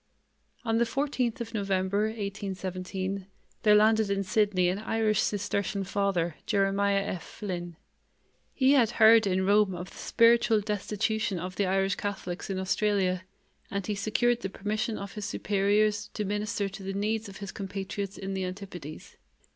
On 0.65 0.79
the 0.79 0.85
fourteenth 0.87 1.41
of 1.41 1.53
November, 1.53 2.05
1817, 2.05 3.27
there 3.61 3.75
landed 3.75 4.09
in 4.09 4.23
Sydney 4.23 4.67
an 4.67 4.79
Irish 4.79 5.21
Cistercian 5.21 5.83
Father, 5.83 6.37
Jeremiah 6.47 7.03
F. 7.03 7.21
Flynn. 7.23 7.75
He 8.51 8.71
had 8.71 8.89
heard 8.97 9.27
in 9.27 9.45
Rome 9.45 9.75
of 9.75 9.91
the 9.91 9.97
spiritual 9.97 10.61
destitution 10.61 11.37
of 11.37 11.55
the 11.55 11.67
Irish 11.67 11.97
Catholics 11.97 12.49
in 12.49 12.57
Australia, 12.57 13.25
and 13.69 13.85
he 13.85 13.93
secured 13.93 14.41
the 14.41 14.49
permission 14.49 14.97
of 14.97 15.13
his 15.13 15.25
superiors 15.25 16.07
to 16.15 16.25
minister 16.25 16.67
to 16.67 16.81
the 16.81 16.93
needs 16.93 17.29
of 17.29 17.37
his 17.37 17.51
compatriots 17.51 18.17
in 18.17 18.33
the 18.33 18.43
Antipodes. 18.45 19.17